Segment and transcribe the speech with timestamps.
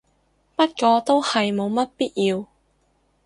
[0.55, 2.47] 不過都係冇乜必要